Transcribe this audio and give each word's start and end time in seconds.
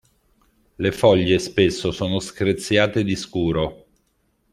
Le 0.77 0.89
foglie 0.91 1.37
spesso 1.37 1.91
sono 1.91 2.19
screziate 2.19 3.03
di 3.03 3.15
scuro. 3.15 3.85